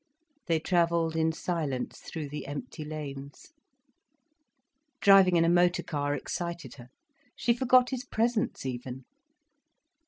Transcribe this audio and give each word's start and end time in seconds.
They 0.47 0.59
travelled 0.59 1.15
in 1.15 1.31
silence 1.31 1.99
through 1.99 2.29
the 2.29 2.47
empty 2.47 2.83
lanes. 2.83 3.53
Driving 4.99 5.35
in 5.35 5.45
a 5.45 5.47
motor 5.47 5.83
car 5.83 6.15
excited 6.15 6.73
her, 6.77 6.89
she 7.35 7.53
forgot 7.53 7.91
his 7.91 8.03
presence 8.03 8.65
even. 8.65 9.05